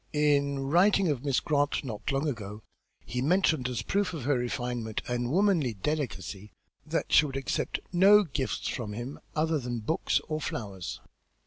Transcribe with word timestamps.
In 0.13 0.57
writing 0.57 1.09
of 1.09 1.23
Miss 1.23 1.39
Grant 1.39 1.83
not 1.83 2.11
long 2.11 2.27
ago 2.27 2.63
he 3.05 3.21
mentioned 3.21 3.67
as 3.69 3.81
a 3.81 3.85
proof 3.85 4.15
of 4.15 4.23
her 4.23 4.33
refinement 4.35 5.03
and 5.07 5.29
womanly 5.29 5.75
delicacy 5.75 6.51
that 6.87 7.13
she 7.13 7.27
would 7.27 7.37
accept 7.37 7.79
no 7.93 8.23
gifts 8.23 8.67
from 8.67 8.93
him 8.93 9.19
other 9.35 9.59
than 9.59 9.77
books 9.81 10.19
or 10.27 10.41
flowers." 10.41 11.01